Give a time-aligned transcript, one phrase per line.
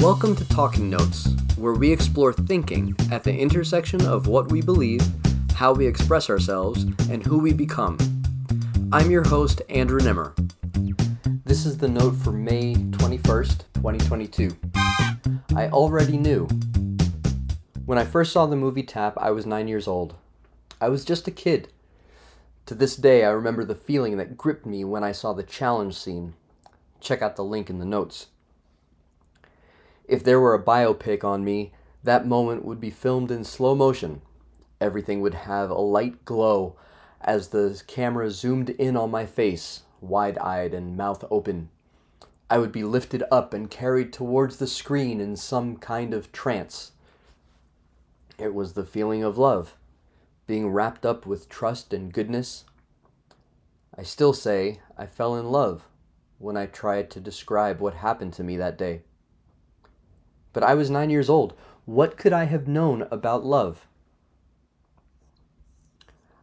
[0.00, 5.02] Welcome to Talking Notes, where we explore thinking at the intersection of what we believe,
[5.54, 7.98] how we express ourselves, and who we become.
[8.92, 10.34] I'm your host, Andrew Nemr.
[11.44, 14.56] This is the note for May 21st, 2022.
[15.56, 16.46] I already knew.
[17.84, 20.14] When I first saw the movie Tap, I was nine years old.
[20.80, 21.72] I was just a kid.
[22.66, 25.96] To this day, I remember the feeling that gripped me when I saw the challenge
[25.96, 26.34] scene.
[27.00, 28.28] Check out the link in the notes.
[30.08, 31.72] If there were a biopic on me,
[32.02, 34.22] that moment would be filmed in slow motion.
[34.80, 36.76] Everything would have a light glow
[37.20, 41.68] as the camera zoomed in on my face, wide eyed and mouth open.
[42.48, 46.92] I would be lifted up and carried towards the screen in some kind of trance.
[48.38, 49.76] It was the feeling of love,
[50.46, 52.64] being wrapped up with trust and goodness.
[53.94, 55.84] I still say I fell in love
[56.38, 59.02] when I tried to describe what happened to me that day.
[60.58, 61.54] But I was nine years old.
[61.84, 63.86] What could I have known about love?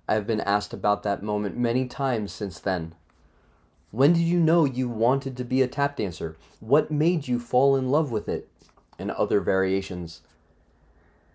[0.08, 2.96] I have been asked about that moment many times since then.
[3.92, 6.38] When did you know you wanted to be a tap dancer?
[6.62, 8.48] What made you fall in love with it?
[8.98, 10.22] And other variations.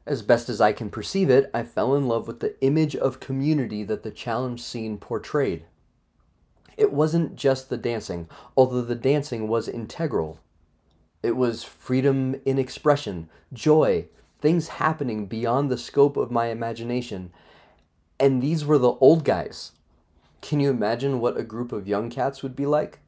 [0.06, 3.20] As best as I can perceive it, I fell in love with the image of
[3.20, 5.66] community that the challenge scene portrayed.
[6.78, 10.38] It wasn't just the dancing, although the dancing was integral.
[11.22, 14.06] It was freedom in expression, joy,
[14.40, 17.30] things happening beyond the scope of my imagination.
[18.18, 19.72] And these were the old guys.
[20.40, 23.00] Can you imagine what a group of young cats would be like?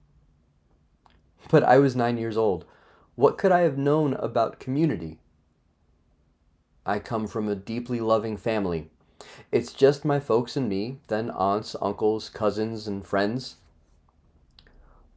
[1.51, 2.67] But I was nine years old.
[3.15, 5.19] What could I have known about community?
[6.85, 8.91] I come from a deeply loving family.
[9.51, 13.57] It's just my folks and me, then aunts, uncles, cousins, and friends.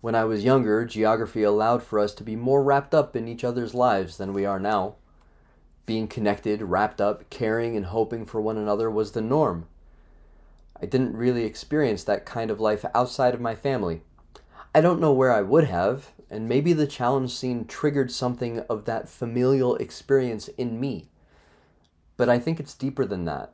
[0.01, 3.43] When I was younger, geography allowed for us to be more wrapped up in each
[3.43, 4.95] other's lives than we are now.
[5.85, 9.67] Being connected, wrapped up, caring, and hoping for one another was the norm.
[10.81, 14.01] I didn't really experience that kind of life outside of my family.
[14.73, 18.85] I don't know where I would have, and maybe the challenge scene triggered something of
[18.85, 21.07] that familial experience in me.
[22.17, 23.53] But I think it's deeper than that.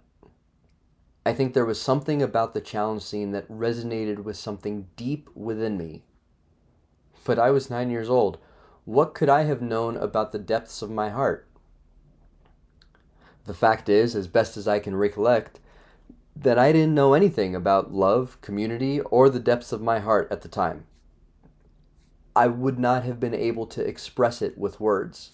[1.26, 5.78] I think there was something about the challenge scene that resonated with something deep within
[5.78, 6.04] me.
[7.26, 8.38] But I was nine years old.
[8.86, 11.48] What could I have known about the depths of my heart?
[13.46, 15.60] The fact is, as best as I can recollect,
[16.36, 20.42] that I didn't know anything about love, community, or the depths of my heart at
[20.42, 20.86] the time.
[22.36, 25.32] I would not have been able to express it with words.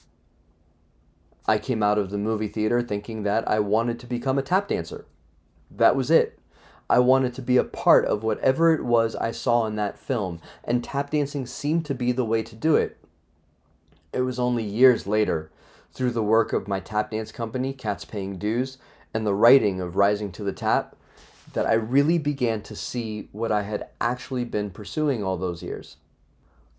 [1.47, 4.67] I came out of the movie theater thinking that I wanted to become a tap
[4.67, 5.05] dancer.
[5.69, 6.39] That was it.
[6.89, 10.39] I wanted to be a part of whatever it was I saw in that film,
[10.63, 12.97] and tap dancing seemed to be the way to do it.
[14.13, 15.51] It was only years later,
[15.91, 18.77] through the work of my tap dance company, Cats Paying Dues,
[19.13, 20.95] and the writing of Rising to the Tap,
[21.53, 25.97] that I really began to see what I had actually been pursuing all those years.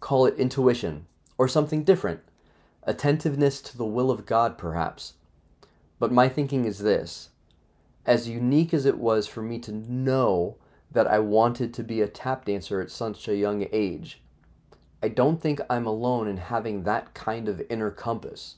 [0.00, 2.20] Call it intuition, or something different,
[2.84, 5.14] attentiveness to the will of God, perhaps.
[5.98, 7.28] But my thinking is this
[8.08, 10.56] as unique as it was for me to know
[10.90, 14.22] that I wanted to be a tap dancer at such a young age,
[15.02, 18.56] I don't think I'm alone in having that kind of inner compass.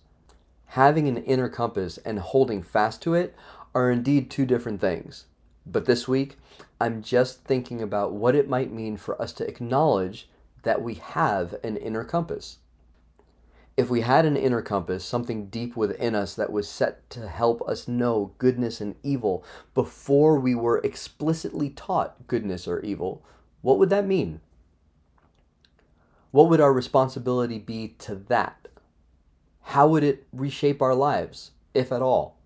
[0.67, 3.35] Having an inner compass and holding fast to it
[3.75, 5.25] are indeed two different things.
[5.67, 6.39] But this week,
[6.81, 10.29] I'm just thinking about what it might mean for us to acknowledge
[10.63, 12.59] that we have an inner compass.
[13.77, 17.67] If we had an inner compass, something deep within us that was set to help
[17.67, 19.45] us know goodness and evil
[19.75, 23.25] before we were explicitly taught goodness or evil,
[23.63, 24.41] what would that mean?
[26.31, 28.69] What would our responsibility be to that?
[29.63, 32.37] How would it reshape our lives, if at all?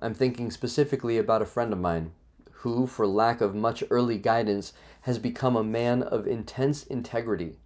[0.00, 2.12] I'm thinking specifically about a friend of mine
[2.60, 4.72] who, for lack of much early guidance,
[5.02, 7.58] has become a man of intense integrity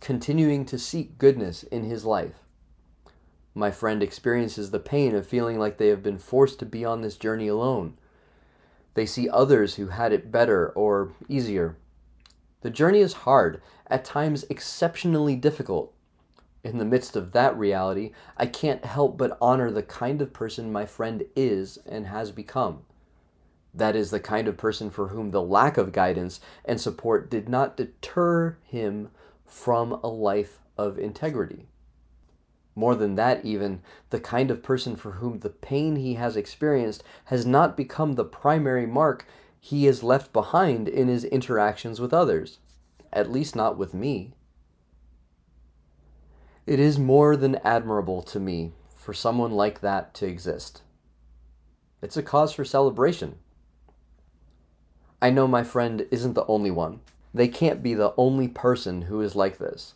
[0.00, 2.34] continuing to seek goodness in his life.
[3.54, 7.00] My friend experiences the pain of feeling like they have been forced to be on
[7.00, 7.96] this journey alone.
[8.94, 11.76] They see others who had it better or easier.
[12.60, 15.92] The journey is hard, at times exceptionally difficult.
[16.64, 20.72] In the midst of that reality, I can't help but honor the kind of person
[20.72, 22.82] my friend is and has become.
[23.72, 27.48] That is the kind of person for whom the lack of guidance and support did
[27.48, 29.10] not deter him
[29.46, 31.66] from a life of integrity.
[32.74, 37.02] More than that, even, the kind of person for whom the pain he has experienced
[37.26, 39.26] has not become the primary mark
[39.58, 42.58] he has left behind in his interactions with others,
[43.12, 44.34] at least not with me.
[46.66, 50.82] It is more than admirable to me for someone like that to exist.
[52.02, 53.36] It's a cause for celebration.
[55.22, 57.00] I know my friend isn't the only one.
[57.36, 59.92] They can't be the only person who is like this.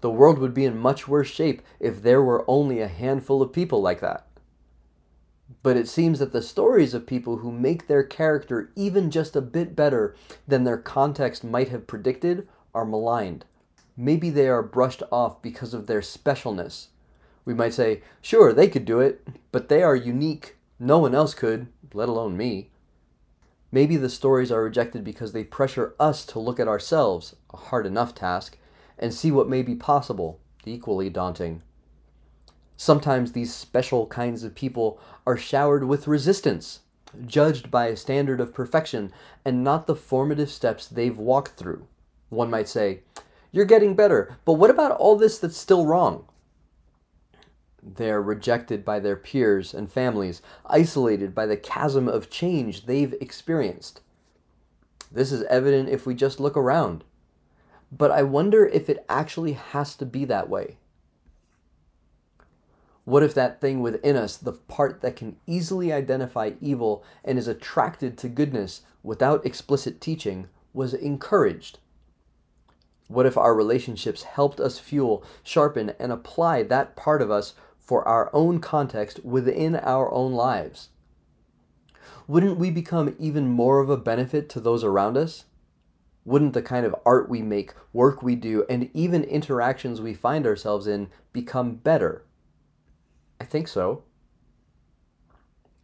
[0.00, 3.52] The world would be in much worse shape if there were only a handful of
[3.52, 4.26] people like that.
[5.62, 9.40] But it seems that the stories of people who make their character even just a
[9.40, 10.16] bit better
[10.48, 13.44] than their context might have predicted are maligned.
[13.96, 16.88] Maybe they are brushed off because of their specialness.
[17.44, 20.56] We might say, sure, they could do it, but they are unique.
[20.80, 22.70] No one else could, let alone me.
[23.72, 27.86] Maybe the stories are rejected because they pressure us to look at ourselves, a hard
[27.86, 28.58] enough task,
[28.98, 31.62] and see what may be possible, equally daunting.
[32.76, 36.80] Sometimes these special kinds of people are showered with resistance,
[37.26, 39.12] judged by a standard of perfection
[39.44, 41.86] and not the formative steps they've walked through.
[42.28, 43.00] One might say,
[43.52, 46.24] You're getting better, but what about all this that's still wrong?
[47.82, 53.14] They are rejected by their peers and families, isolated by the chasm of change they've
[53.20, 54.00] experienced.
[55.10, 57.04] This is evident if we just look around.
[57.90, 60.76] But I wonder if it actually has to be that way.
[63.04, 67.48] What if that thing within us, the part that can easily identify evil and is
[67.48, 71.78] attracted to goodness without explicit teaching, was encouraged?
[73.08, 77.54] What if our relationships helped us fuel, sharpen, and apply that part of us
[77.90, 80.90] for our own context within our own lives?
[82.28, 85.46] Wouldn't we become even more of a benefit to those around us?
[86.24, 90.46] Wouldn't the kind of art we make, work we do, and even interactions we find
[90.46, 92.24] ourselves in become better?
[93.40, 94.04] I think so.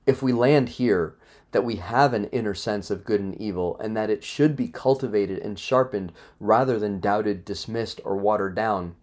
[0.06, 1.16] If we land here,
[1.50, 4.68] that we have an inner sense of good and evil, and that it should be
[4.68, 8.94] cultivated and sharpened rather than doubted, dismissed, or watered down,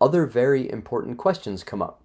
[0.00, 2.00] other very important questions come up.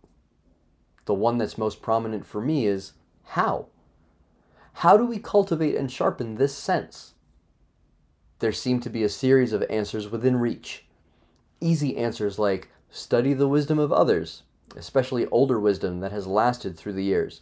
[1.05, 2.93] The one that's most prominent for me is
[3.23, 3.67] how?
[4.79, 7.13] How do we cultivate and sharpen this sense?
[8.39, 10.85] There seem to be a series of answers within reach.
[11.61, 14.43] Easy answers like study the wisdom of others,
[14.75, 17.41] especially older wisdom that has lasted through the years.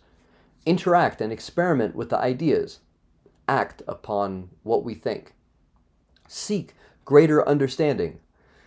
[0.65, 2.79] Interact and experiment with the ideas.
[3.47, 5.33] Act upon what we think.
[6.27, 6.73] Seek
[7.05, 8.19] greater understanding.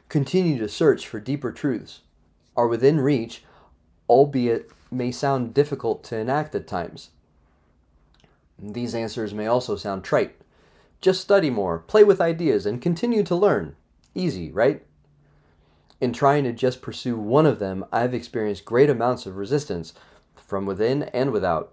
[0.08, 2.00] Continue to search for deeper truths.
[2.56, 3.44] Are within reach,
[4.08, 7.11] albeit may sound difficult to enact at times.
[8.59, 10.37] These answers may also sound trite.
[11.00, 13.77] Just study more, play with ideas, and continue to learn.
[14.15, 14.83] Easy, right?
[16.00, 19.93] In trying to just pursue one of them, I've experienced great amounts of resistance
[20.35, 21.73] from within and without.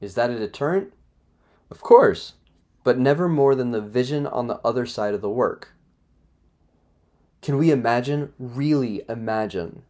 [0.00, 0.92] Is that a deterrent?
[1.70, 2.34] Of course,
[2.84, 5.68] but never more than the vision on the other side of the work.
[7.40, 9.82] Can we imagine, really imagine,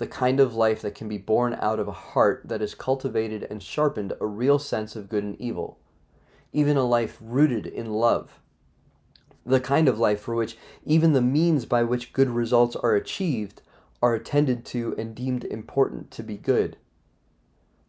[0.00, 3.46] the kind of life that can be born out of a heart that has cultivated
[3.50, 5.78] and sharpened a real sense of good and evil,
[6.54, 8.40] even a life rooted in love.
[9.44, 10.56] The kind of life for which
[10.86, 13.60] even the means by which good results are achieved
[14.00, 16.78] are attended to and deemed important to be good.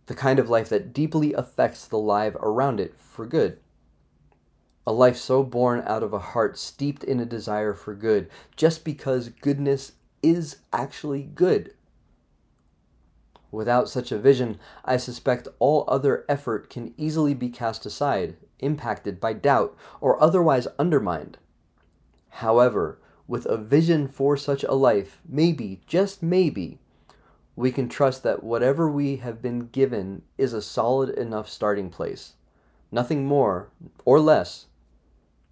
[0.07, 3.57] The kind of life that deeply affects the life around it for good.
[4.85, 8.83] A life so born out of a heart steeped in a desire for good, just
[8.83, 11.73] because goodness is actually good.
[13.51, 19.19] Without such a vision, I suspect all other effort can easily be cast aside, impacted
[19.19, 21.37] by doubt, or otherwise undermined.
[22.29, 26.79] However, with a vision for such a life, maybe, just maybe,
[27.55, 32.33] we can trust that whatever we have been given is a solid enough starting place,
[32.89, 33.69] nothing more
[34.05, 34.67] or less,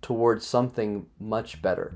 [0.01, 1.95] towards something much better.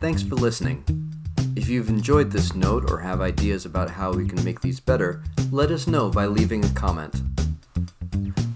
[0.00, 1.13] Thanks for listening.
[1.56, 5.22] If you've enjoyed this note or have ideas about how we can make these better,
[5.52, 7.22] let us know by leaving a comment.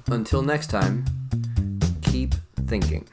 [0.09, 1.05] Until next time,
[2.03, 2.35] keep
[2.67, 3.07] thinking.